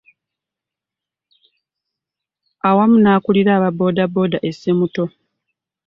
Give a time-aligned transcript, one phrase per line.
[2.67, 5.03] Awamu n'akulira aba boodabooda e Ssemuto